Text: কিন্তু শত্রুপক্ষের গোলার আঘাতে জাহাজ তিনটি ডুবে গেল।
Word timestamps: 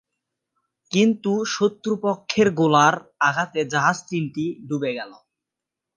কিন্তু 0.91 1.31
শত্রুপক্ষের 1.53 2.47
গোলার 2.59 2.95
আঘাতে 3.27 3.59
জাহাজ 3.73 3.97
তিনটি 4.09 4.45
ডুবে 4.67 4.91
গেল। 4.97 5.11